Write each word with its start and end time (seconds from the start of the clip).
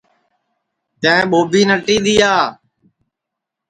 تیں 1.01 1.21
ٻوبی 1.29 1.61
نٹی 1.69 1.95
دؔیا 2.03 2.33